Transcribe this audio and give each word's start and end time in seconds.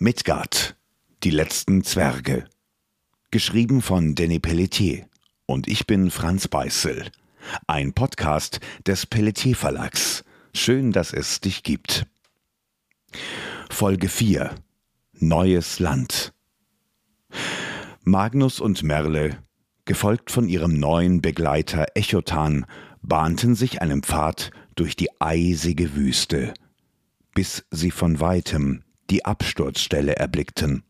Midgard, 0.00 0.76
die 1.24 1.30
letzten 1.30 1.82
Zwerge. 1.82 2.44
Geschrieben 3.32 3.82
von 3.82 4.14
Danny 4.14 4.38
Pelletier. 4.38 5.08
Und 5.44 5.66
ich 5.66 5.88
bin 5.88 6.12
Franz 6.12 6.46
Beißel. 6.46 7.10
Ein 7.66 7.92
Podcast 7.94 8.60
des 8.86 9.06
Pelletier 9.06 9.56
Verlags. 9.56 10.22
Schön, 10.54 10.92
dass 10.92 11.12
es 11.12 11.40
dich 11.40 11.64
gibt. 11.64 12.06
Folge 13.70 14.08
4. 14.08 14.54
Neues 15.14 15.80
Land. 15.80 16.32
Magnus 18.04 18.60
und 18.60 18.84
Merle, 18.84 19.42
gefolgt 19.84 20.30
von 20.30 20.48
ihrem 20.48 20.78
neuen 20.78 21.22
Begleiter 21.22 21.86
Echotan, 21.96 22.66
bahnten 23.02 23.56
sich 23.56 23.82
einen 23.82 24.04
Pfad 24.04 24.52
durch 24.76 24.94
die 24.94 25.08
eisige 25.20 25.96
Wüste, 25.96 26.54
bis 27.34 27.64
sie 27.72 27.90
von 27.90 28.20
weitem 28.20 28.84
die 29.10 29.24
Absturzstelle 29.24 30.16
erblickten. 30.16 30.84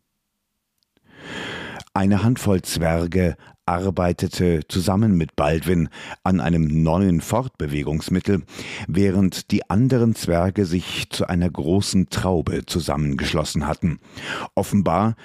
Eine 1.95 2.22
Handvoll 2.22 2.63
Zwerge 2.63 3.36
arbeitete 3.67 4.61
zusammen 4.68 5.17
mit 5.17 5.36
Baldwin 5.36 5.89
an 6.22 6.41
einem 6.41 6.82
neuen 6.82 7.21
Fortbewegungsmittel, 7.21 8.44
während 8.86 9.50
die 9.50 9.68
anderen 9.68 10.14
Zwerge 10.14 10.64
sich 10.64 11.11
zu 11.11 11.29
einer 11.29 11.50
großen 11.50 12.08
Traube 12.08 12.64
zusammengeschlossen 12.67 13.67
hatten. 13.67 14.00
Offenbar 14.55 15.16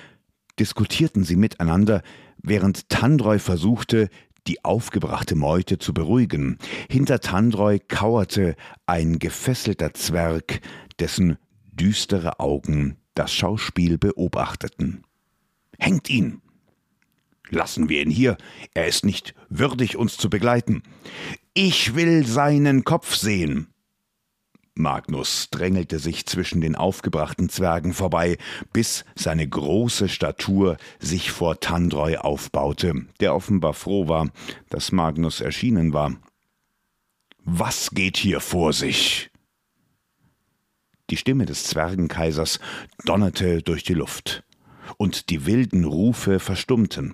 diskutierten 0.59 1.23
sie 1.23 1.35
miteinander, 1.35 2.01
während 2.41 2.89
Tandreu 2.89 3.39
versuchte, 3.39 4.09
die 4.47 4.65
aufgebrachte 4.65 5.35
Meute 5.35 5.77
zu 5.77 5.93
beruhigen. 5.93 6.57
Hinter 6.89 7.21
Tandreu 7.21 7.79
kauerte 7.87 8.55
ein 8.85 9.19
gefesselter 9.19 9.93
Zwerg, 9.93 10.59
dessen 10.99 11.37
düstere 11.75 12.39
Augen 12.39 12.97
das 13.15 13.33
Schauspiel 13.33 13.97
beobachteten. 13.97 15.03
Hängt 15.77 16.09
ihn! 16.09 16.41
Lassen 17.49 17.89
wir 17.89 18.01
ihn 18.01 18.09
hier, 18.09 18.37
er 18.73 18.87
ist 18.87 19.05
nicht 19.05 19.35
würdig, 19.49 19.95
uns 19.97 20.17
zu 20.17 20.29
begleiten. 20.29 20.81
Ich 21.53 21.93
will 21.93 22.25
seinen 22.25 22.83
Kopf 22.83 23.15
sehen. 23.15 23.67
Magnus 24.75 25.49
drängelte 25.51 25.99
sich 25.99 26.25
zwischen 26.25 26.61
den 26.61 26.75
aufgebrachten 26.75 27.49
Zwergen 27.49 27.93
vorbei, 27.93 28.37
bis 28.71 29.05
seine 29.13 29.47
große 29.47 30.09
Statur 30.09 30.77
sich 30.99 31.29
vor 31.29 31.59
Tandreu 31.59 32.17
aufbaute, 32.17 33.05
der 33.19 33.35
offenbar 33.35 33.75
froh 33.75 34.07
war, 34.07 34.29
dass 34.69 34.91
Magnus 34.91 35.41
erschienen 35.41 35.93
war. 35.93 36.15
Was 37.45 37.91
geht 37.91 38.17
hier 38.17 38.39
vor 38.39 38.73
sich? 38.73 39.29
Die 41.13 41.17
Stimme 41.17 41.45
des 41.45 41.65
Zwergenkaisers 41.65 42.59
donnerte 43.05 43.61
durch 43.61 43.83
die 43.83 43.93
Luft, 43.93 44.43
und 44.97 45.29
die 45.29 45.45
wilden 45.45 45.83
Rufe 45.83 46.39
verstummten. 46.39 47.13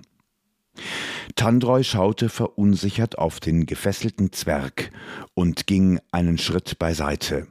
Tandreu 1.34 1.82
schaute 1.82 2.30
verunsichert 2.30 3.18
auf 3.18 3.40
den 3.40 3.66
gefesselten 3.66 4.32
Zwerg 4.32 4.90
und 5.34 5.66
ging 5.66 6.00
einen 6.12 6.38
Schritt 6.38 6.78
beiseite. 6.78 7.48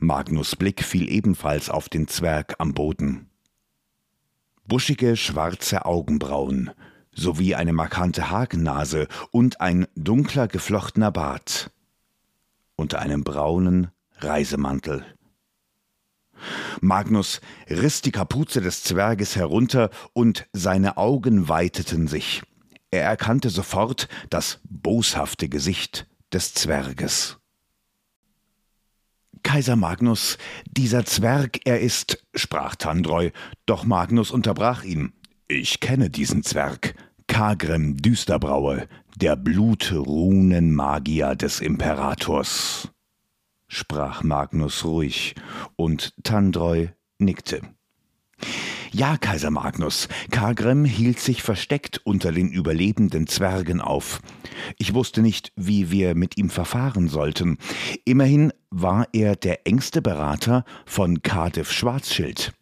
Magnus 0.00 0.56
Blick 0.56 0.82
fiel 0.82 1.08
ebenfalls 1.08 1.70
auf 1.70 1.88
den 1.88 2.08
Zwerg 2.08 2.56
am 2.58 2.74
Boden. 2.74 3.30
Buschige 4.66 5.16
schwarze 5.16 5.84
Augenbrauen 5.86 6.72
sowie 7.14 7.54
eine 7.54 7.72
markante 7.72 8.32
Hakennase 8.32 9.06
und 9.30 9.60
ein 9.60 9.86
dunkler 9.94 10.48
geflochtener 10.48 11.12
Bart. 11.12 11.70
Unter 12.74 12.98
einem 12.98 13.22
braunen, 13.22 13.92
Reisemantel. 14.22 15.04
Magnus 16.80 17.40
riss 17.68 18.02
die 18.02 18.12
Kapuze 18.12 18.60
des 18.60 18.82
Zwerges 18.82 19.36
herunter 19.36 19.90
und 20.12 20.46
seine 20.52 20.96
Augen 20.96 21.48
weiteten 21.48 22.08
sich. 22.08 22.42
Er 22.90 23.04
erkannte 23.04 23.50
sofort 23.50 24.08
das 24.30 24.60
boshafte 24.64 25.48
Gesicht 25.48 26.08
des 26.32 26.54
Zwerges. 26.54 27.38
Kaiser 29.42 29.76
Magnus, 29.76 30.38
dieser 30.66 31.04
Zwerg, 31.04 31.60
er 31.64 31.80
ist, 31.80 32.24
sprach 32.34 32.76
Tandreu, 32.76 33.30
doch 33.66 33.84
Magnus 33.84 34.30
unterbrach 34.30 34.84
ihn. 34.84 35.12
Ich 35.48 35.80
kenne 35.80 36.10
diesen 36.10 36.42
Zwerg, 36.42 36.94
Kagrem 37.26 37.96
Düsterbraue, 37.96 38.86
der 39.16 39.36
Blutrunenmagier 39.36 41.36
des 41.36 41.60
Imperators 41.60 42.90
sprach 43.70 44.22
Magnus 44.22 44.84
ruhig, 44.84 45.34
und 45.76 46.12
Tandreu 46.22 46.88
nickte. 47.18 47.62
Ja, 48.92 49.16
Kaiser 49.16 49.52
Magnus, 49.52 50.08
Kargrim 50.32 50.84
hielt 50.84 51.20
sich 51.20 51.42
versteckt 51.42 52.00
unter 52.04 52.32
den 52.32 52.50
überlebenden 52.50 53.28
Zwergen 53.28 53.80
auf. 53.80 54.20
Ich 54.78 54.94
wusste 54.94 55.22
nicht, 55.22 55.52
wie 55.54 55.92
wir 55.92 56.16
mit 56.16 56.36
ihm 56.36 56.50
verfahren 56.50 57.08
sollten. 57.08 57.58
Immerhin 58.04 58.52
war 58.70 59.06
er 59.12 59.36
der 59.36 59.66
engste 59.68 60.02
Berater 60.02 60.64
von 60.86 61.22
Cardiff 61.22 61.70
Schwarzschild. 61.70 62.52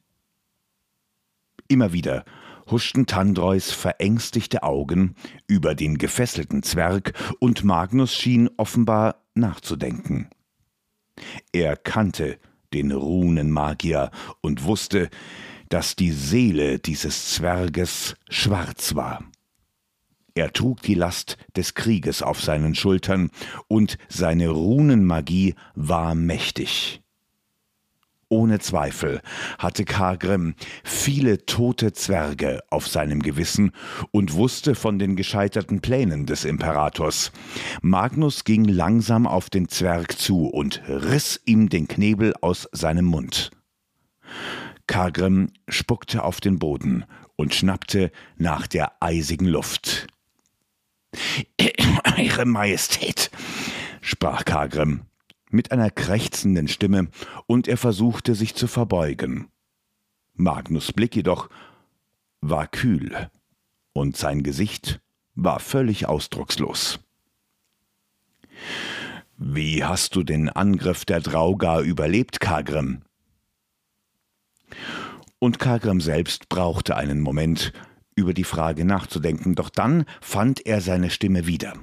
Immer 1.68 1.94
wieder 1.94 2.24
huschten 2.70 3.06
Tandreus 3.06 3.70
verängstigte 3.70 4.62
Augen 4.62 5.14
über 5.46 5.74
den 5.74 5.96
gefesselten 5.96 6.62
Zwerg, 6.62 7.14
und 7.40 7.64
Magnus 7.64 8.14
schien 8.14 8.50
offenbar 8.58 9.24
nachzudenken. 9.34 10.28
Er 11.52 11.76
kannte 11.76 12.38
den 12.72 12.92
Runenmagier 12.92 14.10
und 14.40 14.64
wusste, 14.64 15.10
dass 15.68 15.96
die 15.96 16.12
Seele 16.12 16.78
dieses 16.78 17.34
Zwerges 17.34 18.16
schwarz 18.28 18.94
war. 18.94 19.24
Er 20.34 20.52
trug 20.52 20.82
die 20.82 20.94
Last 20.94 21.36
des 21.56 21.74
Krieges 21.74 22.22
auf 22.22 22.40
seinen 22.40 22.74
Schultern, 22.74 23.30
und 23.66 23.98
seine 24.08 24.50
Runenmagie 24.50 25.54
war 25.74 26.14
mächtig. 26.14 27.02
Ohne 28.30 28.58
Zweifel 28.58 29.22
hatte 29.58 29.86
Kargrim 29.86 30.54
viele 30.84 31.46
tote 31.46 31.94
Zwerge 31.94 32.60
auf 32.68 32.86
seinem 32.86 33.22
Gewissen 33.22 33.72
und 34.10 34.34
wusste 34.34 34.74
von 34.74 34.98
den 34.98 35.16
gescheiterten 35.16 35.80
Plänen 35.80 36.26
des 36.26 36.44
Imperators. 36.44 37.32
Magnus 37.80 38.44
ging 38.44 38.64
langsam 38.64 39.26
auf 39.26 39.48
den 39.48 39.68
Zwerg 39.68 40.18
zu 40.18 40.46
und 40.46 40.82
riss 40.88 41.40
ihm 41.46 41.70
den 41.70 41.88
Knebel 41.88 42.34
aus 42.42 42.68
seinem 42.72 43.06
Mund. 43.06 43.50
Kargrim 44.86 45.50
spuckte 45.66 46.22
auf 46.22 46.42
den 46.42 46.58
Boden 46.58 47.06
und 47.36 47.54
schnappte 47.54 48.10
nach 48.36 48.66
der 48.66 48.92
eisigen 49.00 49.46
Luft. 49.46 50.06
Eure 52.18 52.44
Majestät, 52.44 53.30
sprach 54.02 54.44
Kargrim 54.44 55.02
mit 55.50 55.72
einer 55.72 55.90
krächzenden 55.90 56.68
Stimme, 56.68 57.08
und 57.46 57.68
er 57.68 57.76
versuchte 57.76 58.34
sich 58.34 58.54
zu 58.54 58.66
verbeugen. 58.66 59.48
Magnus 60.34 60.92
Blick 60.92 61.16
jedoch 61.16 61.48
war 62.40 62.66
kühl, 62.66 63.30
und 63.92 64.16
sein 64.16 64.42
Gesicht 64.42 65.00
war 65.34 65.60
völlig 65.60 66.06
ausdruckslos. 66.06 67.00
Wie 69.36 69.84
hast 69.84 70.16
du 70.16 70.24
den 70.24 70.48
Angriff 70.48 71.04
der 71.04 71.20
Draugar 71.20 71.82
überlebt, 71.82 72.40
Kagrim? 72.40 73.02
Und 75.38 75.60
Kagrim 75.60 76.00
selbst 76.00 76.48
brauchte 76.48 76.96
einen 76.96 77.20
Moment, 77.20 77.72
über 78.16 78.34
die 78.34 78.44
Frage 78.44 78.84
nachzudenken, 78.84 79.54
doch 79.54 79.70
dann 79.70 80.04
fand 80.20 80.66
er 80.66 80.80
seine 80.80 81.08
Stimme 81.08 81.46
wieder. 81.46 81.74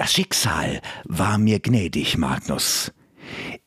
Das 0.00 0.14
Schicksal 0.14 0.80
war 1.04 1.36
mir 1.36 1.60
gnädig, 1.60 2.16
Magnus. 2.16 2.90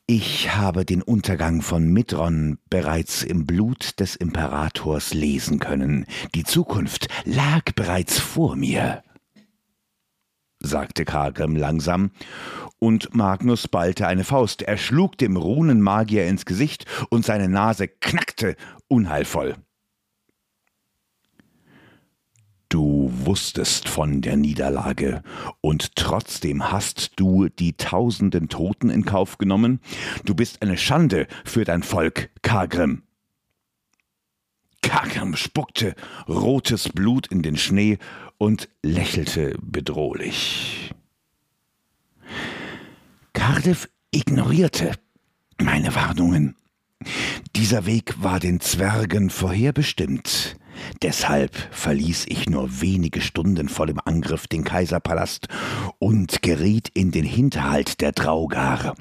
Ich 0.04 0.52
habe 0.56 0.84
den 0.84 1.00
Untergang 1.00 1.62
von 1.62 1.86
Midron 1.86 2.58
bereits 2.68 3.22
im 3.22 3.46
Blut 3.46 4.00
des 4.00 4.16
Imperators 4.16 5.14
lesen 5.14 5.60
können. 5.60 6.06
Die 6.34 6.42
Zukunft 6.42 7.06
lag 7.24 7.62
bereits 7.76 8.18
vor 8.18 8.56
mir, 8.56 9.04
sagte 10.58 11.04
Kargrim 11.04 11.54
langsam, 11.54 12.10
und 12.80 13.14
Magnus 13.14 13.68
ballte 13.68 14.08
eine 14.08 14.24
Faust. 14.24 14.62
Er 14.62 14.76
schlug 14.76 15.16
dem 15.16 15.36
Runenmagier 15.36 16.26
ins 16.26 16.46
Gesicht, 16.46 16.84
und 17.10 17.24
seine 17.24 17.48
Nase 17.48 17.86
knackte 17.86 18.56
unheilvoll. 18.88 19.54
Du 22.74 23.08
wusstest 23.24 23.88
von 23.88 24.20
der 24.20 24.36
Niederlage 24.36 25.22
und 25.60 25.94
trotzdem 25.94 26.72
hast 26.72 27.12
du 27.14 27.48
die 27.48 27.74
tausenden 27.74 28.48
Toten 28.48 28.90
in 28.90 29.04
Kauf 29.04 29.38
genommen? 29.38 29.78
Du 30.24 30.34
bist 30.34 30.60
eine 30.60 30.76
Schande 30.76 31.28
für 31.44 31.64
dein 31.64 31.84
Volk, 31.84 32.30
Kagrim. 32.42 33.04
Kagrim 34.82 35.36
spuckte 35.36 35.94
rotes 36.26 36.88
Blut 36.88 37.28
in 37.28 37.42
den 37.42 37.56
Schnee 37.56 37.98
und 38.38 38.68
lächelte 38.82 39.56
bedrohlich. 39.62 40.92
Cardiff 43.34 43.88
ignorierte 44.10 44.94
meine 45.62 45.94
Warnungen. 45.94 46.56
Dieser 47.54 47.86
Weg 47.86 48.20
war 48.20 48.40
den 48.40 48.58
Zwergen 48.58 49.30
vorherbestimmt. 49.30 50.56
Deshalb 51.02 51.54
verließ 51.70 52.26
ich 52.28 52.48
nur 52.48 52.80
wenige 52.80 53.20
Stunden 53.20 53.68
vor 53.68 53.86
dem 53.86 54.00
Angriff 54.04 54.46
den 54.46 54.64
Kaiserpalast 54.64 55.48
und 55.98 56.42
geriet 56.42 56.90
in 56.94 57.10
den 57.10 57.24
Hinterhalt 57.24 58.00
der 58.00 58.12
Draugar. 58.12 58.94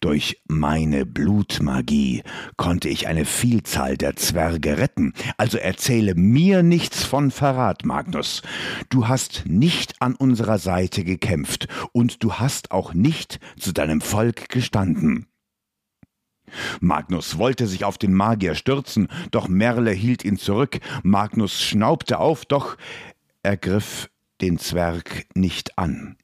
Durch 0.00 0.40
meine 0.48 1.06
Blutmagie 1.06 2.22
konnte 2.56 2.88
ich 2.88 3.06
eine 3.06 3.24
Vielzahl 3.24 3.96
der 3.96 4.16
Zwerge 4.16 4.78
retten. 4.78 5.14
Also 5.36 5.58
erzähle 5.58 6.14
mir 6.14 6.62
nichts 6.62 7.04
von 7.04 7.30
Verrat, 7.30 7.84
Magnus. 7.84 8.42
Du 8.88 9.06
hast 9.06 9.44
nicht 9.46 10.00
an 10.00 10.14
unserer 10.14 10.58
Seite 10.58 11.04
gekämpft 11.04 11.68
und 11.92 12.22
du 12.24 12.34
hast 12.34 12.72
auch 12.72 12.94
nicht 12.94 13.38
zu 13.58 13.72
deinem 13.72 14.00
Volk 14.00 14.48
gestanden. 14.48 15.27
Magnus 16.80 17.38
wollte 17.38 17.66
sich 17.66 17.84
auf 17.84 17.98
den 17.98 18.14
Magier 18.14 18.54
stürzen, 18.54 19.08
doch 19.30 19.48
Merle 19.48 19.90
hielt 19.90 20.24
ihn 20.24 20.38
zurück. 20.38 20.78
Magnus 21.02 21.62
schnaubte 21.62 22.18
auf, 22.18 22.44
doch 22.44 22.76
er 23.42 23.56
griff 23.56 24.10
den 24.40 24.58
Zwerg 24.58 25.26
nicht 25.34 25.78
an. 25.78 26.16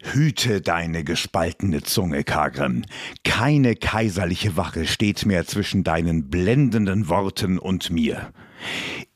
Hüte 0.00 0.60
deine 0.60 1.02
gespaltene 1.02 1.82
Zunge, 1.82 2.22
Kagrim. 2.22 2.84
Keine 3.24 3.74
kaiserliche 3.74 4.56
Wache 4.56 4.86
steht 4.86 5.26
mehr 5.26 5.44
zwischen 5.44 5.82
deinen 5.82 6.30
blendenden 6.30 7.08
Worten 7.08 7.58
und 7.58 7.90
mir. 7.90 8.32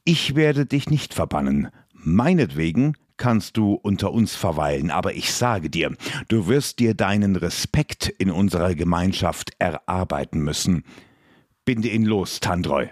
Ich 0.05 0.35
werde 0.35 0.67
dich 0.67 0.91
nicht 0.91 1.15
verbannen. 1.15 1.69
Meinetwegen 1.93 2.95
kannst 3.17 3.57
du 3.57 3.75
unter 3.75 4.13
uns 4.13 4.35
verweilen, 4.35 4.91
aber 4.91 5.15
ich 5.15 5.33
sage 5.33 5.71
dir, 5.71 5.95
du 6.29 6.47
wirst 6.49 6.79
dir 6.79 6.95
deinen 6.95 7.37
Respekt 7.37 8.09
in 8.09 8.31
unserer 8.31 8.75
Gemeinschaft 8.75 9.53
erarbeiten 9.59 10.41
müssen. 10.41 10.85
Binde 11.65 11.89
ihn 11.89 12.05
los, 12.05 12.41
Tandreu. 12.41 12.89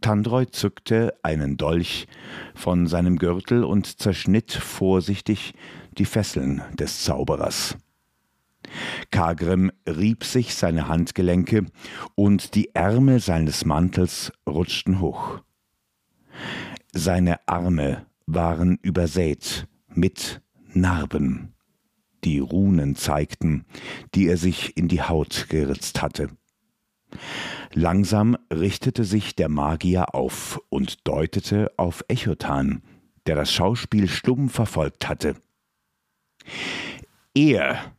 Tandreu 0.00 0.44
zückte 0.44 1.14
einen 1.22 1.56
Dolch 1.56 2.06
von 2.54 2.86
seinem 2.86 3.18
Gürtel 3.18 3.64
und 3.64 3.98
zerschnitt 4.00 4.52
vorsichtig 4.52 5.54
die 5.98 6.04
Fesseln 6.04 6.62
des 6.78 7.04
Zauberers. 7.04 7.76
Kagrim 9.10 9.70
rieb 9.86 10.24
sich 10.24 10.54
seine 10.54 10.88
Handgelenke, 10.88 11.66
und 12.14 12.54
die 12.54 12.74
Ärmel 12.74 13.20
seines 13.20 13.64
Mantels 13.64 14.32
rutschten 14.46 15.00
hoch. 15.00 15.40
Seine 16.92 17.46
Arme 17.46 18.06
waren 18.26 18.78
übersät 18.82 19.66
mit 19.88 20.42
Narben, 20.72 21.54
die 22.24 22.38
Runen 22.38 22.96
zeigten, 22.96 23.64
die 24.14 24.26
er 24.26 24.36
sich 24.36 24.76
in 24.76 24.88
die 24.88 25.02
Haut 25.02 25.46
geritzt 25.48 26.02
hatte. 26.02 26.28
Langsam 27.72 28.36
richtete 28.52 29.04
sich 29.04 29.34
der 29.36 29.48
Magier 29.48 30.14
auf 30.14 30.60
und 30.68 31.06
deutete 31.06 31.72
auf 31.76 32.04
Echotan, 32.08 32.82
der 33.26 33.36
das 33.36 33.52
Schauspiel 33.52 34.08
stumm 34.08 34.48
verfolgt 34.48 35.08
hatte. 35.08 35.36
Er 37.34 37.94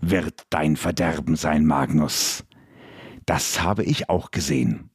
wird 0.00 0.44
dein 0.50 0.76
Verderben 0.76 1.36
sein, 1.36 1.64
Magnus. 1.64 2.44
Das 3.26 3.62
habe 3.62 3.84
ich 3.84 4.08
auch 4.08 4.30
gesehen. 4.30 4.90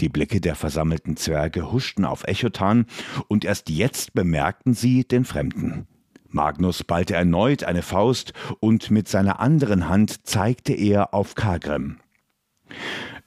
Die 0.00 0.08
Blicke 0.08 0.40
der 0.40 0.54
versammelten 0.54 1.16
Zwerge 1.16 1.70
huschten 1.72 2.04
auf 2.04 2.24
Echotan, 2.24 2.86
und 3.28 3.44
erst 3.44 3.70
jetzt 3.70 4.14
bemerkten 4.14 4.74
sie 4.74 5.04
den 5.04 5.24
Fremden. 5.24 5.86
Magnus 6.28 6.82
ballte 6.82 7.14
erneut 7.14 7.64
eine 7.64 7.82
Faust, 7.82 8.32
und 8.60 8.90
mit 8.90 9.08
seiner 9.08 9.40
anderen 9.40 9.88
Hand 9.88 10.26
zeigte 10.26 10.72
er 10.72 11.14
auf 11.14 11.34
Kagrem. 11.34 11.98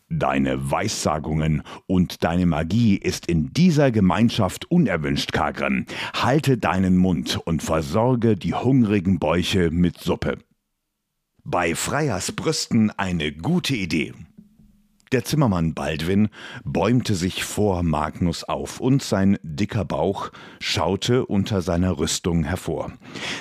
Deine 0.10 0.70
Weissagungen 0.72 1.64
und 1.88 2.24
deine 2.24 2.46
Magie 2.46 2.96
ist 2.96 3.26
in 3.26 3.54
dieser 3.54 3.92
Gemeinschaft 3.92 4.70
unerwünscht, 4.70 5.32
Kagrem. 5.32 5.86
Halte 6.14 6.58
deinen 6.58 6.98
Mund 6.98 7.40
und 7.44 7.64
versorge 7.64 8.36
die 8.36 8.54
hungrigen 8.54 9.18
Bäuche 9.18 9.72
mit 9.72 9.98
Suppe. 9.98 10.38
Bei 11.44 11.76
Freiers 11.76 12.32
Brüsten 12.32 12.92
eine 12.92 13.32
gute 13.32 13.76
Idee. 13.76 14.14
Der 15.12 15.24
Zimmermann 15.24 15.74
Baldwin 15.74 16.30
bäumte 16.64 17.16
sich 17.16 17.44
vor 17.44 17.84
Magnus 17.84 18.44
auf 18.44 18.80
und 18.80 19.04
sein 19.04 19.38
dicker 19.44 19.86
Bauch 19.86 20.32
schaute 20.60 21.26
unter 21.26 21.62
seiner 21.62 22.00
Rüstung 22.00 22.44
hervor. 22.44 22.92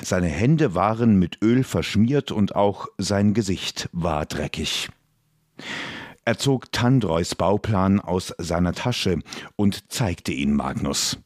Seine 0.03 0.29
Hände 0.29 0.75
waren 0.75 1.19
mit 1.19 1.39
Öl 1.43 1.65
verschmiert 1.65 2.31
und 2.31 2.55
auch 2.55 2.87
sein 2.99 3.33
Gesicht 3.33 3.89
war 3.93 4.27
dreckig. 4.27 4.91
Er 6.27 6.39
zog 6.39 6.73
Tandreus 6.73 7.35
Bauplan 7.35 8.01
aus 8.01 8.35
seiner 8.39 8.73
Tasche 8.73 9.21
und 9.57 9.93
zeigte 9.93 10.33
ihn 10.33 10.55
Magnus. 10.55 11.19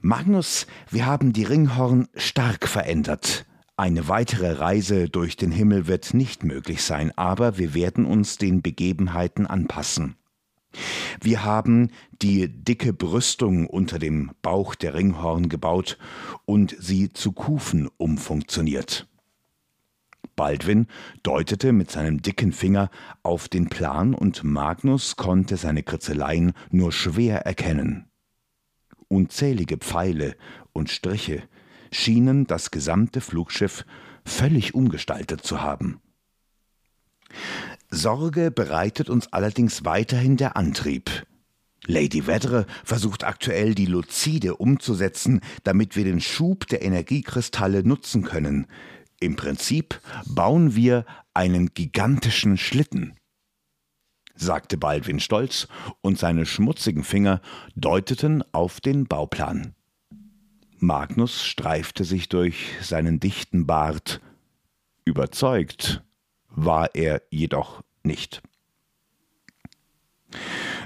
Magnus, 0.00 0.66
wir 0.90 1.06
haben 1.06 1.32
die 1.32 1.44
Ringhorn 1.44 2.08
stark 2.16 2.68
verändert. 2.68 3.46
Eine 3.76 4.06
weitere 4.08 4.52
Reise 4.52 5.08
durch 5.08 5.36
den 5.36 5.50
Himmel 5.50 5.86
wird 5.86 6.12
nicht 6.12 6.44
möglich 6.44 6.82
sein, 6.82 7.10
aber 7.16 7.56
wir 7.56 7.74
werden 7.74 8.04
uns 8.04 8.36
den 8.36 8.60
Begebenheiten 8.60 9.46
anpassen. 9.46 10.16
Wir 11.20 11.44
haben 11.44 11.90
die 12.20 12.48
dicke 12.48 12.92
Brüstung 12.92 13.66
unter 13.66 13.98
dem 13.98 14.32
Bauch 14.42 14.74
der 14.74 14.94
Ringhorn 14.94 15.48
gebaut 15.48 15.98
und 16.44 16.76
sie 16.78 17.12
zu 17.12 17.32
Kufen 17.32 17.88
umfunktioniert. 17.96 19.06
Baldwin 20.36 20.86
deutete 21.22 21.72
mit 21.72 21.90
seinem 21.90 22.22
dicken 22.22 22.52
Finger 22.52 22.90
auf 23.22 23.48
den 23.48 23.68
Plan 23.68 24.14
und 24.14 24.44
Magnus 24.44 25.16
konnte 25.16 25.56
seine 25.56 25.82
Kritzeleien 25.82 26.52
nur 26.70 26.92
schwer 26.92 27.46
erkennen. 27.46 28.06
Unzählige 29.08 29.76
Pfeile 29.76 30.36
und 30.72 30.90
Striche 30.90 31.42
schienen 31.92 32.46
das 32.46 32.70
gesamte 32.70 33.20
Flugschiff 33.20 33.84
völlig 34.24 34.74
umgestaltet 34.74 35.42
zu 35.42 35.62
haben. 35.62 36.00
Sorge 37.90 38.50
bereitet 38.50 39.10
uns 39.10 39.32
allerdings 39.32 39.84
weiterhin 39.84 40.36
der 40.36 40.56
Antrieb. 40.56 41.26
Lady 41.86 42.26
Vedre 42.26 42.66
versucht 42.84 43.24
aktuell 43.24 43.74
die 43.74 43.86
Luzide 43.86 44.56
umzusetzen, 44.56 45.40
damit 45.64 45.96
wir 45.96 46.04
den 46.04 46.20
Schub 46.20 46.66
der 46.68 46.82
Energiekristalle 46.82 47.82
nutzen 47.82 48.22
können. 48.22 48.66
Im 49.20 49.36
Prinzip 49.36 50.00
bauen 50.26 50.74
wir 50.74 51.04
einen 51.34 51.74
gigantischen 51.74 52.56
Schlitten, 52.56 53.14
sagte 54.34 54.76
Baldwin 54.76 55.20
stolz, 55.20 55.68
und 56.00 56.18
seine 56.18 56.46
schmutzigen 56.46 57.04
Finger 57.04 57.40
deuteten 57.74 58.44
auf 58.52 58.80
den 58.80 59.06
Bauplan. 59.06 59.74
Magnus 60.82 61.44
streifte 61.44 62.02
sich 62.02 62.28
durch 62.28 62.72
seinen 62.80 63.20
dichten 63.20 63.66
Bart. 63.66 64.20
Überzeugt 65.04 66.02
war 66.48 66.94
er 66.94 67.22
jedoch 67.30 67.82
nicht. 68.02 68.42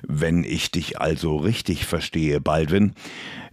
Wenn 0.07 0.45
ich 0.45 0.71
dich 0.71 1.01
also 1.01 1.39
richtig 1.39 1.87
verstehe, 1.87 2.43
Baldwin, 2.43 2.95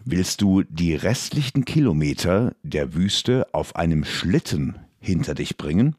willst 0.03 0.41
du 0.41 0.63
die 0.63 0.95
restlichen 0.95 1.63
Kilometer 1.63 2.55
der 2.62 2.93
Wüste 2.93 3.47
auf 3.53 3.77
einem 3.77 4.03
Schlitten 4.03 4.79
hinter 5.00 5.35
dich 5.35 5.55
bringen? 5.55 5.95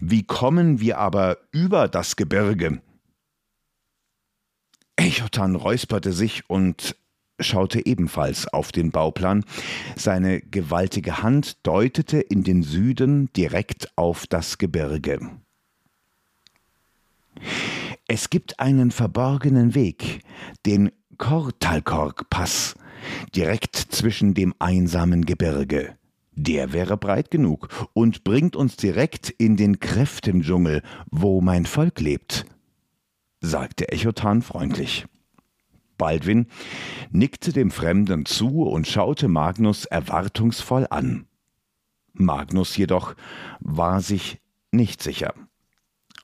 Wie 0.00 0.22
kommen 0.22 0.78
wir 0.80 0.98
aber 0.98 1.38
über 1.50 1.88
das 1.88 2.14
Gebirge? 2.14 2.80
Echotan 4.94 5.56
räusperte 5.56 6.12
sich 6.12 6.48
und 6.48 6.96
schaute 7.42 7.84
ebenfalls 7.86 8.46
auf 8.48 8.72
den 8.72 8.90
Bauplan. 8.90 9.44
Seine 9.96 10.40
gewaltige 10.40 11.22
Hand 11.22 11.58
deutete 11.66 12.18
in 12.18 12.42
den 12.42 12.62
Süden 12.62 13.30
direkt 13.34 13.96
auf 13.96 14.26
das 14.26 14.58
Gebirge. 14.58 15.20
Es 18.08 18.30
gibt 18.30 18.60
einen 18.60 18.90
verborgenen 18.90 19.74
Weg, 19.74 20.20
den 20.66 20.90
Kortalkork-Pass, 21.18 22.74
direkt 23.34 23.76
zwischen 23.76 24.34
dem 24.34 24.54
einsamen 24.58 25.24
Gebirge. 25.24 25.96
Der 26.34 26.72
wäre 26.72 26.96
breit 26.96 27.30
genug 27.30 27.68
und 27.92 28.24
bringt 28.24 28.56
uns 28.56 28.76
direkt 28.76 29.30
in 29.30 29.56
den 29.56 29.80
Kräftendschungel, 29.80 30.82
wo 31.10 31.40
mein 31.40 31.66
Volk 31.66 32.00
lebt, 32.00 32.46
sagte 33.40 33.88
Echotan 33.92 34.40
freundlich. 34.40 35.06
Baldwin 36.02 36.48
nickte 37.12 37.52
dem 37.52 37.70
Fremden 37.70 38.26
zu 38.26 38.64
und 38.64 38.88
schaute 38.88 39.28
Magnus 39.28 39.84
erwartungsvoll 39.84 40.88
an. 40.90 41.28
Magnus 42.12 42.76
jedoch 42.76 43.14
war 43.60 44.00
sich 44.00 44.40
nicht 44.72 45.00
sicher. 45.00 45.32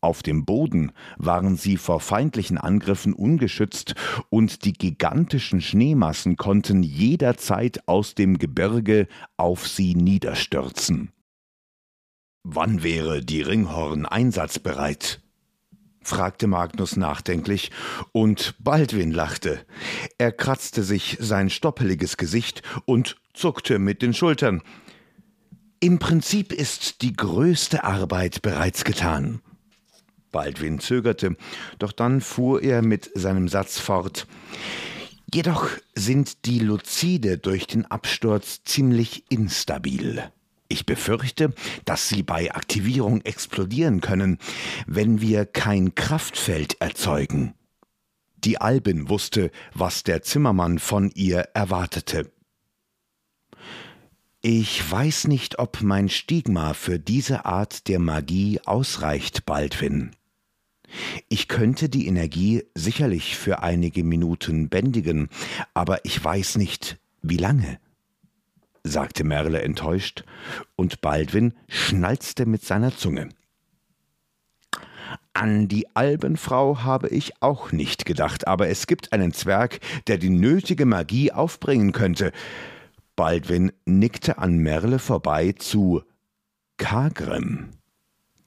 Auf 0.00 0.24
dem 0.24 0.44
Boden 0.44 0.90
waren 1.16 1.54
sie 1.54 1.76
vor 1.76 2.00
feindlichen 2.00 2.58
Angriffen 2.58 3.12
ungeschützt 3.12 3.94
und 4.30 4.64
die 4.64 4.72
gigantischen 4.72 5.60
Schneemassen 5.60 6.36
konnten 6.36 6.82
jederzeit 6.82 7.86
aus 7.86 8.16
dem 8.16 8.38
Gebirge 8.38 9.06
auf 9.36 9.68
sie 9.68 9.94
niederstürzen. 9.94 11.12
Wann 12.42 12.82
wäre 12.82 13.24
die 13.24 13.42
Ringhorn 13.42 14.06
einsatzbereit? 14.06 15.22
Fragte 16.08 16.46
Magnus 16.46 16.96
nachdenklich, 16.96 17.70
und 18.12 18.54
Baldwin 18.58 19.12
lachte. 19.12 19.60
Er 20.18 20.32
kratzte 20.32 20.82
sich 20.82 21.16
sein 21.20 21.50
stoppeliges 21.50 22.16
Gesicht 22.16 22.62
und 22.86 23.16
zuckte 23.34 23.78
mit 23.78 24.02
den 24.02 24.14
Schultern. 24.14 24.62
Im 25.80 25.98
Prinzip 25.98 26.52
ist 26.52 27.02
die 27.02 27.14
größte 27.14 27.84
Arbeit 27.84 28.42
bereits 28.42 28.82
getan. 28.84 29.40
Baldwin 30.32 30.80
zögerte, 30.80 31.36
doch 31.78 31.92
dann 31.92 32.20
fuhr 32.20 32.62
er 32.62 32.82
mit 32.82 33.10
seinem 33.14 33.48
Satz 33.48 33.78
fort. 33.78 34.26
Jedoch 35.32 35.68
sind 35.94 36.46
die 36.46 36.58
Luzide 36.58 37.38
durch 37.38 37.66
den 37.66 37.86
Absturz 37.86 38.62
ziemlich 38.64 39.24
instabil. 39.30 40.32
Ich 40.68 40.84
befürchte, 40.84 41.54
dass 41.86 42.10
sie 42.10 42.22
bei 42.22 42.54
Aktivierung 42.54 43.22
explodieren 43.22 44.02
können, 44.02 44.38
wenn 44.86 45.22
wir 45.22 45.46
kein 45.46 45.94
Kraftfeld 45.94 46.80
erzeugen. 46.80 47.54
Die 48.44 48.60
Albin 48.60 49.08
wusste, 49.08 49.50
was 49.72 50.04
der 50.04 50.22
Zimmermann 50.22 50.78
von 50.78 51.10
ihr 51.14 51.48
erwartete. 51.54 52.30
Ich 54.42 54.88
weiß 54.88 55.26
nicht, 55.26 55.58
ob 55.58 55.80
mein 55.82 56.08
Stigma 56.08 56.74
für 56.74 56.98
diese 56.98 57.46
Art 57.46 57.88
der 57.88 57.98
Magie 57.98 58.60
ausreicht, 58.64 59.46
Baldwin. 59.46 60.12
Ich 61.28 61.48
könnte 61.48 61.88
die 61.88 62.06
Energie 62.06 62.62
sicherlich 62.74 63.36
für 63.36 63.62
einige 63.62 64.04
Minuten 64.04 64.68
bändigen, 64.68 65.28
aber 65.74 66.04
ich 66.04 66.22
weiß 66.22 66.56
nicht, 66.56 66.98
wie 67.22 67.36
lange 67.36 67.80
sagte 68.88 69.24
Merle 69.24 69.62
enttäuscht, 69.62 70.24
und 70.76 71.00
Baldwin 71.00 71.54
schnalzte 71.68 72.46
mit 72.46 72.64
seiner 72.64 72.96
Zunge. 72.96 73.28
An 75.32 75.68
die 75.68 75.86
Albenfrau 75.94 76.82
habe 76.82 77.08
ich 77.08 77.40
auch 77.42 77.70
nicht 77.70 78.04
gedacht, 78.04 78.48
aber 78.48 78.68
es 78.68 78.86
gibt 78.86 79.12
einen 79.12 79.32
Zwerg, 79.32 79.78
der 80.06 80.18
die 80.18 80.30
nötige 80.30 80.84
Magie 80.84 81.30
aufbringen 81.32 81.92
könnte. 81.92 82.32
Baldwin 83.14 83.72
nickte 83.84 84.38
an 84.38 84.58
Merle 84.58 84.98
vorbei 84.98 85.52
zu 85.52 86.02
Kagrem, 86.76 87.70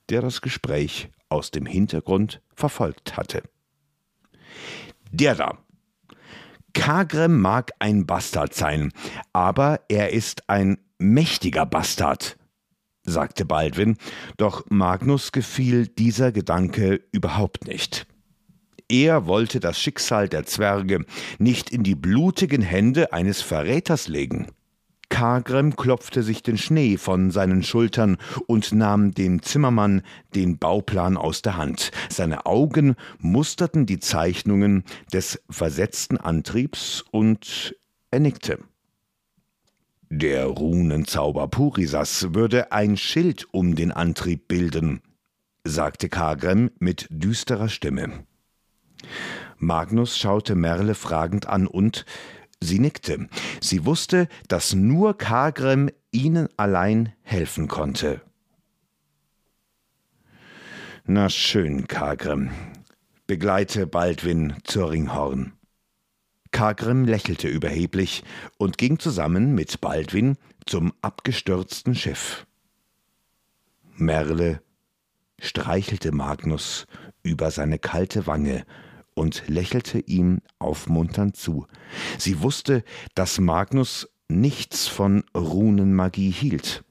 der 0.10 0.22
das 0.22 0.42
Gespräch 0.42 1.10
aus 1.30 1.52
dem 1.52 1.66
Hintergrund 1.66 2.42
verfolgt 2.54 3.18
hatte. 3.18 3.44
Der 5.12 5.36
da, 5.36 5.58
Kagrem 6.74 7.40
mag 7.40 7.72
ein 7.80 8.06
Bastard 8.06 8.54
sein, 8.54 8.92
aber 9.34 9.82
er 9.90 10.12
ist 10.12 10.50
ein 10.50 10.78
mächtiger 11.00 11.66
Bastard, 11.66 12.38
sagte 13.04 13.46
Baldwin, 13.46 13.98
doch 14.38 14.66
Magnus 14.70 15.32
gefiel 15.32 15.88
dieser 15.88 16.32
Gedanke 16.32 17.04
überhaupt 17.12 17.68
nicht. 17.68 18.08
Er 18.90 19.26
wollte 19.26 19.60
das 19.60 19.80
Schicksal 19.80 20.28
der 20.28 20.46
Zwerge 20.46 21.06
nicht 21.40 21.70
in 21.70 21.84
die 21.84 21.96
blutigen 21.96 22.62
Hände 22.62 23.14
eines 23.14 23.42
Verräters 23.42 24.08
legen. 24.08 24.48
Kagrem 25.22 25.76
klopfte 25.76 26.24
sich 26.24 26.42
den 26.42 26.58
Schnee 26.58 26.98
von 26.98 27.30
seinen 27.30 27.62
Schultern 27.62 28.18
und 28.48 28.72
nahm 28.72 29.14
dem 29.14 29.44
Zimmermann 29.44 30.02
den 30.34 30.58
Bauplan 30.58 31.16
aus 31.16 31.44
der 31.44 31.58
Hand. 31.58 31.92
Seine 32.10 32.48
Augen 32.48 32.96
musterten 33.20 33.86
die 33.86 34.00
Zeichnungen 34.00 34.84
des 35.14 35.40
versetzten 35.48 36.18
Antriebs 36.18 37.06
und 37.12 37.76
er 38.10 38.20
nickte. 38.20 38.58
Der 40.10 40.48
Runenzauber 40.48 41.50
Purisas 41.50 42.34
würde 42.34 42.72
ein 42.72 42.98
Schild 42.98 43.46
um 43.52 43.76
den 43.76 43.92
Antrieb 43.92 44.48
bilden, 44.48 45.04
sagte 45.64 46.10
Kagrem 46.10 46.72
mit 46.80 47.06
düsterer 47.12 47.70
Stimme. 47.70 48.26
Magnus 49.60 50.18
schaute 50.18 50.56
Merle 50.56 50.96
fragend 50.96 51.46
an 51.46 51.68
und 51.68 52.06
Sie 52.62 52.80
nickte. 52.80 53.28
Sie 53.60 53.86
wusste, 53.86 54.28
dass 54.48 54.74
nur 54.74 55.18
Kagrem 55.18 55.90
ihnen 56.12 56.48
allein 56.58 57.14
helfen 57.24 57.68
konnte. 57.68 58.22
Na 61.06 61.30
schön, 61.30 61.88
Kagrem. 61.88 62.52
Begleite 63.26 63.88
Baldwin 63.88 64.56
zur 64.64 64.92
Ringhorn. 64.92 65.54
Kagrem 66.52 67.06
lächelte 67.06 67.48
überheblich 67.48 68.24
und 68.58 68.78
ging 68.78 69.00
zusammen 69.00 69.56
mit 69.56 69.82
Baldwin 69.82 70.38
zum 70.66 70.94
abgestürzten 71.02 71.96
Schiff. 71.96 72.46
Merle 73.96 74.62
streichelte 75.40 76.12
Magnus 76.12 76.86
über 77.24 77.52
seine 77.52 77.80
kalte 77.80 78.28
Wange 78.28 78.66
und 79.14 79.44
lächelte 79.48 80.00
ihm 80.00 80.42
aufmunternd 80.60 81.36
zu. 81.36 81.68
Sie 82.18 82.42
wusste, 82.42 82.84
dass 83.16 83.40
Magnus 83.40 84.08
nichts 84.28 84.88
von 84.88 85.24
Runenmagie 85.36 86.32
hielt. 86.32 86.84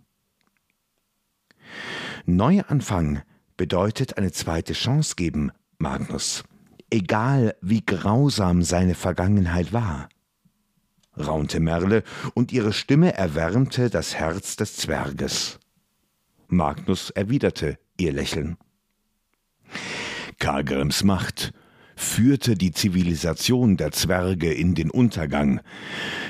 Neuanfang 2.27 3.23
bedeutet 3.57 4.19
eine 4.19 4.33
zweite 4.33 4.73
Chance 4.73 5.15
geben, 5.17 5.53
Magnus, 5.79 6.45
egal 6.91 7.55
wie 7.63 7.85
grausam 7.85 8.63
seine 8.63 8.95
Vergangenheit 8.95 9.73
war, 9.73 10.09
raunte 11.19 11.61
Merle, 11.61 12.03
und 12.35 12.53
ihre 12.53 12.73
Stimme 12.73 13.15
erwärmte 13.15 13.91
das 13.91 14.15
Herz 14.15 14.57
des 14.57 14.77
Zwerges. 14.77 15.59
Magnus 16.49 17.11
erwiderte 17.11 17.79
ihr 17.97 18.13
Lächeln. 18.13 18.57
Kargrims 20.39 21.05
Macht 21.05 21.53
führte 22.01 22.55
die 22.55 22.73
Zivilisation 22.73 23.77
der 23.77 23.93
Zwerge 23.93 24.53
in 24.53 24.75
den 24.75 24.91
Untergang. 24.91 25.61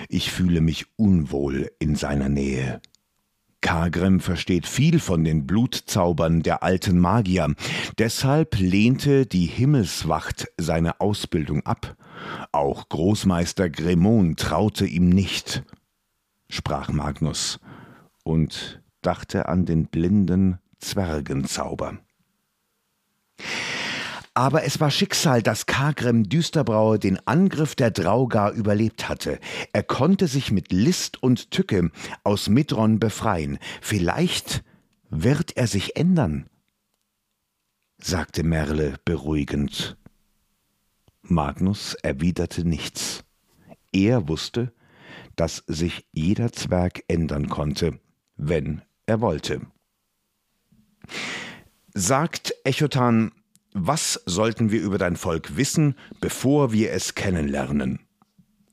Ich 0.09 0.31
fühle 0.31 0.61
mich 0.61 0.87
unwohl 0.97 1.71
in 1.79 1.95
seiner 1.95 2.29
Nähe. 2.29 2.81
Kagrem 3.61 4.21
versteht 4.21 4.67
viel 4.67 5.01
von 5.01 5.23
den 5.23 5.47
Blutzaubern 5.47 6.43
der 6.43 6.63
alten 6.63 6.99
Magier, 6.99 7.55
deshalb 7.99 8.59
lehnte 8.59 9.27
die 9.27 9.47
Himmelswacht 9.47 10.49
seine 10.57 11.01
Ausbildung 11.01 11.65
ab. 11.67 11.97
Auch 12.53 12.89
Großmeister 12.89 13.71
Gremon 13.71 14.37
traute 14.37 14.87
ihm 14.87 15.09
nicht, 15.09 15.63
sprach 16.49 16.91
Magnus 16.91 17.61
und 18.25 18.83
dachte 19.03 19.49
an 19.49 19.67
den 19.67 19.87
blinden 19.87 20.59
Zwergenzauber. 20.79 21.99
Aber 24.35 24.65
es 24.65 24.79
war 24.79 24.91
Schicksal, 24.91 25.43
dass 25.43 25.67
Kagrem 25.67 26.29
Düsterbraue 26.29 26.99
den 26.99 27.19
Angriff 27.27 27.75
der 27.75 27.91
Draugar 27.91 28.53
überlebt 28.53 29.09
hatte. 29.09 29.41
Er 29.73 29.83
konnte 29.83 30.29
sich 30.29 30.53
mit 30.53 30.73
List 30.73 31.23
und 31.23 31.51
Tücke 31.51 31.91
aus 32.23 32.49
Midron 32.49 33.01
befreien. 33.01 33.59
Vielleicht 33.81 34.63
wird 35.11 35.57
er 35.57 35.67
sich 35.67 35.97
ändern, 35.97 36.49
sagte 37.99 38.45
Merle 38.45 38.95
beruhigend. 39.05 39.97
Magnus 41.23 41.95
erwiderte 41.95 42.65
nichts. 42.65 43.25
Er 43.93 44.29
wusste, 44.29 44.73
dass 45.35 45.65
sich 45.67 46.07
jeder 46.13 46.53
Zwerg 46.53 47.03
ändern 47.09 47.49
konnte, 47.49 47.99
wenn 48.37 48.83
er 49.07 49.21
wollte. 49.21 49.61
Sagt 51.95 52.55
Echotan, 52.65 53.33
was 53.73 54.21
sollten 54.27 54.71
wir 54.71 54.81
über 54.81 54.99
dein 54.99 55.17
Volk 55.17 55.57
wissen, 55.57 55.95
bevor 56.21 56.73
wir 56.73 56.93
es 56.93 57.15
kennenlernen? 57.15 58.01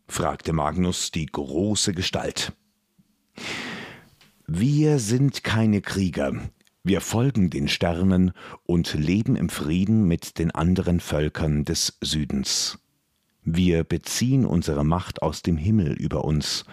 fragte 0.08 0.54
Magnus 0.54 1.12
die 1.12 1.26
große 1.26 1.94
Gestalt. 1.94 2.54
Wir 4.48 5.00
sind 5.00 5.44
keine 5.44 5.82
Krieger, 5.82 6.34
wir 6.88 7.02
folgen 7.02 7.50
den 7.50 7.68
Sternen 7.68 8.32
und 8.64 8.94
leben 8.94 9.36
im 9.36 9.50
Frieden 9.50 10.08
mit 10.08 10.40
den 10.40 10.52
anderen 10.52 11.02
Völkern 11.02 11.66
des 11.66 11.98
Südens. 12.00 12.80
Wir 13.44 13.84
beziehen 13.84 14.46
unsere 14.46 14.86
Macht 14.86 15.22
aus 15.22 15.42
dem 15.42 15.58
Himmel 15.58 15.92
über 15.92 16.24
uns 16.24 16.64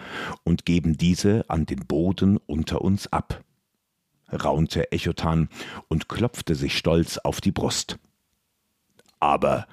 und 0.43 0.65
geben 0.65 0.97
diese 0.97 1.49
an 1.49 1.65
den 1.65 1.85
Boden 1.85 2.37
unter 2.37 2.79
uns 2.81 3.07
ab, 3.07 3.43
raunte 4.31 4.89
Echotan 4.93 5.49
und 5.89 6.07
klopfte 6.07 6.55
sich 6.55 6.77
stolz 6.77 7.17
auf 7.17 7.41
die 7.41 7.51
Brust. 7.51 7.99
Aber 9.19 9.67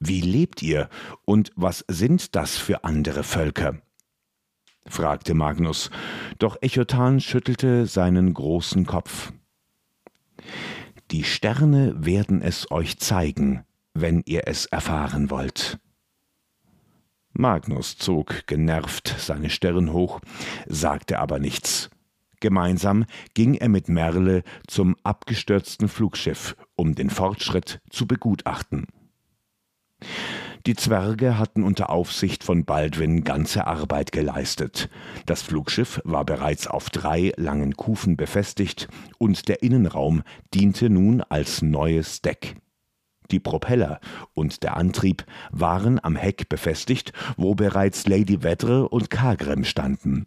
wie 0.00 0.20
lebt 0.20 0.62
ihr 0.62 0.88
und 1.24 1.50
was 1.56 1.84
sind 1.88 2.34
das 2.34 2.56
für 2.56 2.84
andere 2.84 3.22
Völker? 3.22 3.78
fragte 4.86 5.34
Magnus, 5.34 5.90
doch 6.38 6.56
Echotan 6.60 7.20
schüttelte 7.20 7.86
seinen 7.86 8.34
großen 8.34 8.84
Kopf. 8.84 9.32
Die 11.10 11.24
Sterne 11.24 11.94
werden 12.04 12.42
es 12.42 12.70
euch 12.70 12.98
zeigen, 12.98 13.64
wenn 13.94 14.22
ihr 14.26 14.46
es 14.46 14.66
erfahren 14.66 15.30
wollt. 15.30 15.78
Magnus 17.32 17.96
zog 17.96 18.46
genervt 18.46 19.14
seine 19.18 19.50
Stirn 19.50 19.92
hoch, 19.92 20.20
sagte 20.66 21.18
aber 21.18 21.38
nichts. 21.38 21.90
Gemeinsam 22.40 23.06
ging 23.34 23.54
er 23.54 23.68
mit 23.68 23.88
Merle 23.88 24.42
zum 24.66 24.96
abgestürzten 25.02 25.88
Flugschiff, 25.88 26.56
um 26.76 26.94
den 26.94 27.10
Fortschritt 27.10 27.80
zu 27.90 28.06
begutachten. 28.06 28.86
Die 30.66 30.74
Zwerge 30.74 31.38
hatten 31.38 31.62
unter 31.62 31.90
Aufsicht 31.90 32.42
von 32.42 32.64
Baldwin 32.64 33.22
ganze 33.22 33.66
Arbeit 33.66 34.12
geleistet. 34.12 34.88
Das 35.26 35.42
Flugschiff 35.42 36.00
war 36.04 36.24
bereits 36.24 36.66
auf 36.66 36.88
drei 36.88 37.34
langen 37.36 37.76
Kufen 37.76 38.16
befestigt 38.16 38.88
und 39.18 39.48
der 39.48 39.62
Innenraum 39.62 40.22
diente 40.54 40.88
nun 40.88 41.20
als 41.20 41.60
neues 41.60 42.22
Deck. 42.22 42.56
Die 43.30 43.40
Propeller 43.40 44.00
und 44.32 44.62
der 44.62 44.76
Antrieb 44.76 45.26
waren 45.50 46.02
am 46.02 46.16
Heck 46.16 46.48
befestigt, 46.48 47.12
wo 47.36 47.54
bereits 47.54 48.06
Lady 48.06 48.42
Vedre 48.42 48.88
und 48.88 49.10
Kagrem 49.10 49.64
standen. 49.64 50.26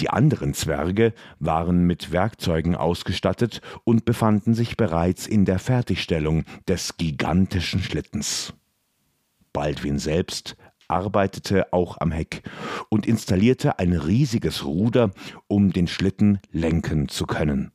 Die 0.00 0.10
anderen 0.10 0.54
Zwerge 0.54 1.12
waren 1.38 1.84
mit 1.84 2.12
Werkzeugen 2.12 2.74
ausgestattet 2.74 3.60
und 3.84 4.04
befanden 4.04 4.54
sich 4.54 4.76
bereits 4.76 5.26
in 5.26 5.44
der 5.44 5.58
Fertigstellung 5.58 6.44
des 6.68 6.96
gigantischen 6.96 7.82
Schlittens. 7.82 8.54
Baldwin 9.52 9.98
selbst 9.98 10.56
arbeitete 10.88 11.72
auch 11.72 11.98
am 12.00 12.10
Heck 12.10 12.42
und 12.88 13.06
installierte 13.06 13.78
ein 13.78 13.92
riesiges 13.92 14.64
Ruder, 14.64 15.12
um 15.46 15.72
den 15.72 15.86
Schlitten 15.86 16.40
lenken 16.50 17.08
zu 17.08 17.26
können. 17.26 17.70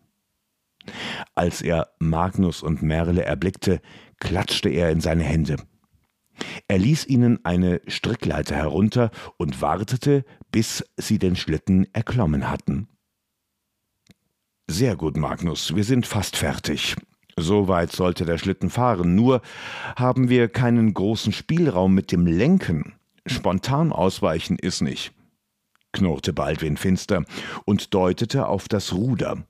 Als 1.33 1.61
er 1.61 1.89
Magnus 1.99 2.61
und 2.61 2.81
Merle 2.81 3.23
erblickte, 3.23 3.81
klatschte 4.19 4.69
er 4.69 4.91
in 4.91 5.01
seine 5.01 5.23
Hände. 5.23 5.57
Er 6.67 6.77
ließ 6.77 7.07
ihnen 7.07 7.43
eine 7.45 7.81
Strickleiter 7.87 8.55
herunter 8.55 9.11
und 9.37 9.61
wartete, 9.61 10.25
bis 10.51 10.83
sie 10.97 11.19
den 11.19 11.35
Schlitten 11.35 11.87
erklommen 11.93 12.49
hatten. 12.49 12.87
Sehr 14.67 14.95
gut, 14.95 15.15
Magnus, 15.15 15.75
wir 15.75 15.83
sind 15.83 16.07
fast 16.07 16.37
fertig. 16.37 16.95
So 17.37 17.67
weit 17.67 17.91
sollte 17.91 18.25
der 18.25 18.37
Schlitten 18.37 18.69
fahren, 18.69 19.13
nur 19.13 19.41
haben 19.95 20.29
wir 20.29 20.47
keinen 20.47 20.93
großen 20.93 21.33
Spielraum 21.33 21.93
mit 21.93 22.11
dem 22.11 22.25
Lenken. 22.25 22.93
Spontan 23.25 23.91
ausweichen 23.91 24.57
ist 24.57 24.81
nicht, 24.81 25.11
knurrte 25.91 26.31
Baldwin 26.31 26.77
finster 26.77 27.25
und 27.65 27.93
deutete 27.93 28.47
auf 28.47 28.67
das 28.67 28.93
Ruder. 28.93 29.45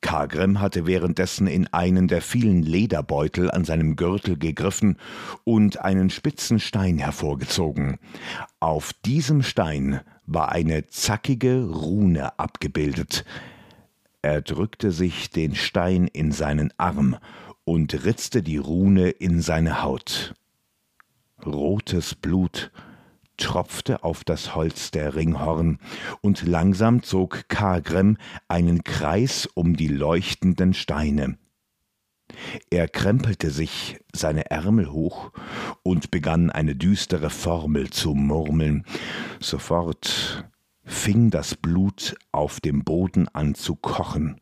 Kagrem 0.00 0.60
hatte 0.60 0.86
währenddessen 0.86 1.46
in 1.46 1.66
einen 1.68 2.08
der 2.08 2.22
vielen 2.22 2.62
Lederbeutel 2.62 3.50
an 3.50 3.64
seinem 3.64 3.96
Gürtel 3.96 4.38
gegriffen 4.38 4.98
und 5.44 5.80
einen 5.80 6.10
spitzen 6.10 6.60
Stein 6.60 6.98
hervorgezogen. 6.98 7.98
Auf 8.60 8.92
diesem 9.04 9.42
Stein 9.42 10.00
war 10.26 10.52
eine 10.52 10.86
zackige 10.86 11.64
Rune 11.64 12.38
abgebildet, 12.38 13.24
er 14.26 14.42
drückte 14.42 14.90
sich 14.90 15.30
den 15.30 15.54
Stein 15.54 16.08
in 16.08 16.32
seinen 16.32 16.72
Arm 16.78 17.16
und 17.62 18.04
ritzte 18.04 18.42
die 18.42 18.56
Rune 18.56 19.08
in 19.10 19.40
seine 19.40 19.84
Haut. 19.84 20.34
Rotes 21.44 22.16
Blut 22.16 22.72
tropfte 23.36 24.04
auf 24.04 24.24
das 24.24 24.54
Holz 24.54 24.90
der 24.90 25.14
Ringhorn, 25.14 25.78
und 26.20 26.46
langsam 26.46 27.02
zog 27.02 27.48
Kagrem 27.48 28.16
einen 28.48 28.84
Kreis 28.84 29.46
um 29.54 29.76
die 29.76 29.88
leuchtenden 29.88 30.74
Steine. 30.74 31.38
Er 32.70 32.88
krempelte 32.88 33.50
sich 33.50 34.00
seine 34.12 34.50
Ärmel 34.50 34.90
hoch 34.90 35.32
und 35.82 36.10
begann 36.10 36.50
eine 36.50 36.74
düstere 36.74 37.30
Formel 37.30 37.90
zu 37.90 38.14
murmeln. 38.14 38.84
Sofort 39.40 40.50
fing 40.84 41.30
das 41.30 41.54
Blut 41.54 42.16
auf 42.32 42.60
dem 42.60 42.84
Boden 42.84 43.28
an 43.28 43.54
zu 43.54 43.76
kochen, 43.76 44.40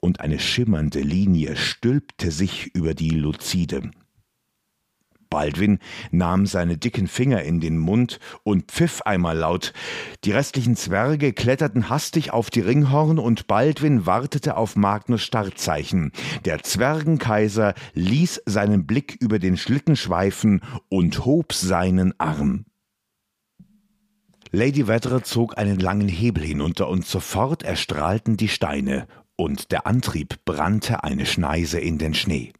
und 0.00 0.20
eine 0.20 0.40
schimmernde 0.40 1.00
Linie 1.00 1.56
stülpte 1.56 2.30
sich 2.30 2.74
über 2.74 2.94
die 2.94 3.10
Luzide. 3.10 3.90
Baldwin 5.32 5.78
nahm 6.10 6.44
seine 6.44 6.76
dicken 6.76 7.08
Finger 7.08 7.42
in 7.42 7.58
den 7.58 7.78
Mund 7.78 8.20
und 8.42 8.70
pfiff 8.70 9.00
einmal 9.02 9.38
laut. 9.38 9.72
Die 10.24 10.30
restlichen 10.30 10.76
Zwerge 10.76 11.32
kletterten 11.32 11.88
hastig 11.88 12.34
auf 12.34 12.50
die 12.50 12.60
Ringhorn 12.60 13.18
und 13.18 13.46
Baldwin 13.46 14.04
wartete 14.04 14.58
auf 14.58 14.76
Magnus 14.76 15.22
Startzeichen. 15.22 16.12
Der 16.44 16.62
Zwergenkaiser 16.62 17.72
ließ 17.94 18.42
seinen 18.44 18.86
Blick 18.86 19.16
über 19.20 19.38
den 19.38 19.56
Schlitten 19.56 19.96
schweifen 19.96 20.60
und 20.90 21.24
hob 21.24 21.54
seinen 21.54 22.12
Arm. 22.20 22.66
Lady 24.50 24.86
Vedre 24.86 25.22
zog 25.22 25.56
einen 25.56 25.80
langen 25.80 26.08
Hebel 26.08 26.44
hinunter 26.44 26.88
und 26.88 27.06
sofort 27.06 27.62
erstrahlten 27.62 28.36
die 28.36 28.48
Steine 28.48 29.06
und 29.36 29.72
der 29.72 29.86
Antrieb 29.86 30.44
brannte 30.44 31.04
eine 31.04 31.24
Schneise 31.24 31.80
in 31.80 31.96
den 31.96 32.12
Schnee. 32.12 32.52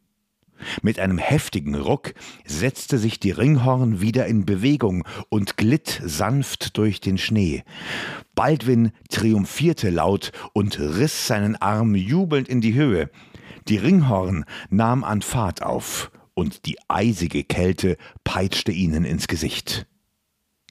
Mit 0.81 0.99
einem 0.99 1.17
heftigen 1.17 1.75
Ruck 1.75 2.13
setzte 2.45 2.97
sich 2.97 3.19
die 3.19 3.31
Ringhorn 3.31 4.01
wieder 4.01 4.25
in 4.27 4.45
Bewegung 4.45 5.05
und 5.29 5.57
glitt 5.57 6.01
sanft 6.03 6.77
durch 6.77 7.01
den 7.01 7.17
Schnee. 7.17 7.63
Baldwin 8.35 8.91
triumphierte 9.09 9.89
laut 9.89 10.31
und 10.53 10.79
riss 10.79 11.27
seinen 11.27 11.55
Arm 11.55 11.95
jubelnd 11.95 12.47
in 12.47 12.61
die 12.61 12.73
Höhe. 12.73 13.09
Die 13.67 13.77
Ringhorn 13.77 14.45
nahm 14.69 15.03
an 15.03 15.21
Fahrt 15.21 15.63
auf, 15.63 16.11
und 16.33 16.65
die 16.65 16.77
eisige 16.87 17.43
Kälte 17.43 17.97
peitschte 18.23 18.71
ihnen 18.71 19.05
ins 19.05 19.27
Gesicht. 19.27 19.87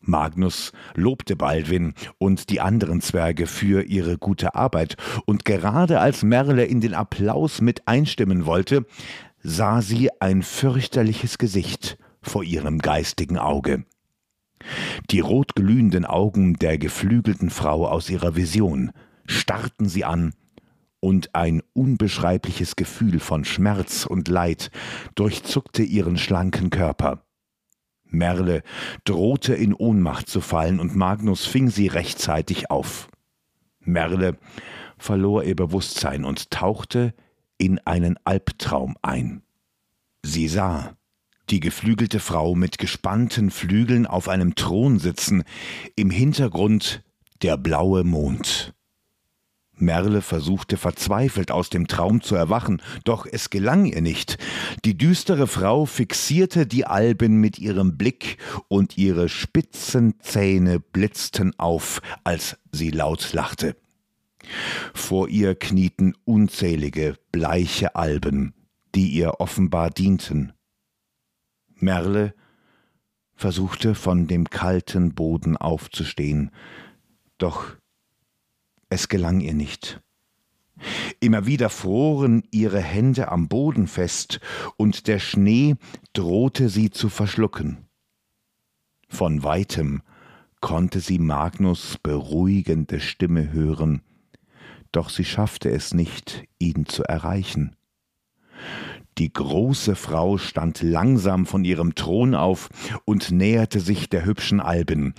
Magnus 0.02 0.72
lobte 0.94 1.36
Baldwin 1.36 1.94
und 2.18 2.50
die 2.50 2.60
anderen 2.60 3.00
Zwerge 3.00 3.46
für 3.46 3.82
ihre 3.84 4.18
gute 4.18 4.54
Arbeit, 4.54 4.96
und 5.26 5.44
gerade 5.44 6.00
als 6.00 6.22
Merle 6.22 6.64
in 6.64 6.80
den 6.80 6.94
Applaus 6.94 7.60
mit 7.60 7.86
einstimmen 7.86 8.44
wollte, 8.44 8.84
sah 9.42 9.82
sie 9.82 10.10
ein 10.20 10.42
fürchterliches 10.42 11.38
Gesicht 11.38 11.98
vor 12.20 12.44
ihrem 12.44 12.78
geistigen 12.78 13.38
Auge. 13.38 13.84
Die 15.10 15.20
rotglühenden 15.20 16.04
Augen 16.04 16.54
der 16.54 16.78
geflügelten 16.78 17.50
Frau 17.50 17.88
aus 17.88 18.08
ihrer 18.10 18.36
Vision 18.36 18.92
starrten 19.26 19.88
sie 19.88 20.04
an, 20.04 20.34
und 21.00 21.34
ein 21.34 21.62
unbeschreibliches 21.72 22.76
Gefühl 22.76 23.18
von 23.18 23.44
Schmerz 23.44 24.06
und 24.06 24.28
Leid 24.28 24.70
durchzuckte 25.16 25.82
ihren 25.82 26.16
schlanken 26.16 26.70
Körper. 26.70 27.24
Merle 28.04 28.62
drohte 29.04 29.54
in 29.54 29.74
Ohnmacht 29.74 30.28
zu 30.28 30.40
fallen 30.40 30.78
und 30.78 30.94
Magnus 30.94 31.44
fing 31.44 31.70
sie 31.70 31.88
rechtzeitig 31.88 32.70
auf. 32.70 33.08
Merle 33.80 34.38
verlor 34.96 35.42
ihr 35.42 35.56
Bewusstsein 35.56 36.24
und 36.24 36.52
tauchte 36.52 37.14
in 37.62 37.78
einen 37.84 38.18
Albtraum 38.24 38.96
ein. 39.02 39.42
Sie 40.24 40.48
sah 40.48 40.96
die 41.48 41.60
geflügelte 41.60 42.18
Frau 42.18 42.56
mit 42.56 42.76
gespannten 42.76 43.52
Flügeln 43.52 44.04
auf 44.04 44.28
einem 44.28 44.56
Thron 44.56 44.98
sitzen, 44.98 45.44
im 45.94 46.10
Hintergrund 46.10 47.04
der 47.42 47.56
blaue 47.56 48.02
Mond. 48.02 48.74
Merle 49.76 50.22
versuchte 50.22 50.76
verzweifelt 50.76 51.52
aus 51.52 51.70
dem 51.70 51.86
Traum 51.86 52.20
zu 52.20 52.34
erwachen, 52.34 52.82
doch 53.04 53.26
es 53.30 53.48
gelang 53.48 53.84
ihr 53.84 54.02
nicht. 54.02 54.38
Die 54.84 54.98
düstere 54.98 55.46
Frau 55.46 55.86
fixierte 55.86 56.66
die 56.66 56.84
Alben 56.84 57.36
mit 57.36 57.60
ihrem 57.60 57.96
Blick, 57.96 58.38
und 58.66 58.98
ihre 58.98 59.28
spitzen 59.28 60.14
Zähne 60.18 60.80
blitzten 60.80 61.56
auf, 61.60 62.02
als 62.24 62.56
sie 62.72 62.90
laut 62.90 63.32
lachte. 63.32 63.76
Vor 64.94 65.28
ihr 65.28 65.54
knieten 65.54 66.14
unzählige 66.24 67.16
bleiche 67.30 67.94
Alben, 67.94 68.54
die 68.94 69.08
ihr 69.10 69.40
offenbar 69.40 69.90
dienten. 69.90 70.52
Merle 71.74 72.34
versuchte 73.34 73.94
von 73.94 74.26
dem 74.26 74.50
kalten 74.50 75.14
Boden 75.14 75.56
aufzustehen, 75.56 76.50
doch 77.38 77.76
es 78.88 79.08
gelang 79.08 79.40
ihr 79.40 79.54
nicht. 79.54 80.00
Immer 81.20 81.46
wieder 81.46 81.70
froren 81.70 82.42
ihre 82.50 82.80
Hände 82.80 83.30
am 83.30 83.48
Boden 83.48 83.86
fest, 83.86 84.40
und 84.76 85.06
der 85.06 85.18
Schnee 85.18 85.76
drohte 86.12 86.68
sie 86.68 86.90
zu 86.90 87.08
verschlucken. 87.08 87.88
Von 89.08 89.42
weitem 89.42 90.02
konnte 90.60 91.00
sie 91.00 91.18
Magnus 91.18 91.98
beruhigende 92.02 93.00
Stimme 93.00 93.52
hören, 93.52 94.02
doch 94.92 95.10
sie 95.10 95.24
schaffte 95.24 95.70
es 95.70 95.94
nicht, 95.94 96.44
ihn 96.58 96.86
zu 96.86 97.02
erreichen. 97.04 97.76
Die 99.18 99.32
große 99.32 99.94
Frau 99.94 100.38
stand 100.38 100.80
langsam 100.82 101.44
von 101.44 101.64
ihrem 101.64 101.94
Thron 101.94 102.34
auf 102.34 102.70
und 103.04 103.30
näherte 103.30 103.80
sich 103.80 104.08
der 104.08 104.24
hübschen 104.24 104.60
Alben. 104.60 105.14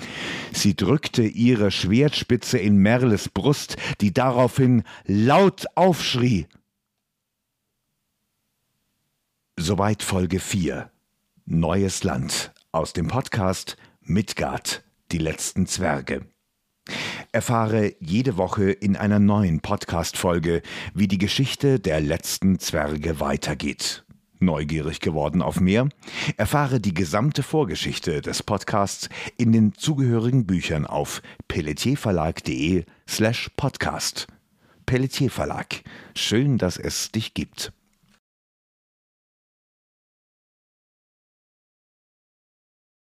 Sie 0.52 0.76
drückte 0.76 1.24
ihre 1.24 1.70
Schwertspitze 1.70 2.58
in 2.58 2.78
Merles 2.78 3.30
Brust, 3.30 3.78
die 4.02 4.12
daraufhin 4.12 4.84
laut 5.06 5.66
aufschrie. 5.76 6.48
Soweit 9.58 10.02
Folge 10.02 10.40
4. 10.40 10.90
Neues 11.46 12.04
Land 12.04 12.52
aus 12.72 12.94
dem 12.94 13.08
Podcast 13.08 13.78
Midgard, 14.02 14.84
die 15.12 15.20
letzten 15.20 15.68
Zwerge. 15.68 16.26
Erfahre 17.34 17.96
jede 18.00 18.38
Woche 18.38 18.70
in 18.70 18.96
einer 18.96 19.18
neuen 19.18 19.60
Podcast-Folge, 19.60 20.62
wie 20.94 21.08
die 21.08 21.18
Geschichte 21.18 21.80
der 21.80 22.00
letzten 22.00 22.60
Zwerge 22.60 23.20
weitergeht. 23.20 24.04
Neugierig 24.38 25.00
geworden 25.00 25.42
auf 25.42 25.60
mehr? 25.60 25.90
Erfahre 26.38 26.80
die 26.80 26.94
gesamte 26.94 27.42
Vorgeschichte 27.42 28.22
des 28.22 28.44
Podcasts 28.44 29.10
in 29.36 29.52
den 29.52 29.74
zugehörigen 29.74 30.46
Büchern 30.46 30.86
auf 30.86 31.24
pelletierverlag.de 31.48 32.86
slash 33.10 33.50
podcast. 33.58 34.28
Pelletier 34.86 35.32
Verlag. 35.32 35.82
Schön, 36.16 36.60
dass 36.60 36.78
es 36.78 37.12
dich 37.12 37.34
gibt. 37.34 37.74